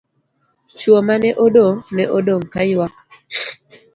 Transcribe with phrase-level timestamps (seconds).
[0.79, 2.93] Chuo mane odong', ne odong' kaywak.